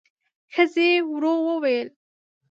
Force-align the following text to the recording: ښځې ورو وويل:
ښځې 0.53 0.89
ورو 1.09 1.33
وويل: 1.45 1.87